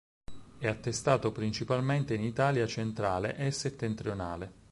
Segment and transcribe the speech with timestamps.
[0.57, 4.51] È attestato principalmente in Italia centrale e settentrionale.